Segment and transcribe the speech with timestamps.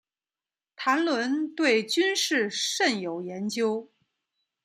[0.75, 3.87] 谭纶对军事甚有研究。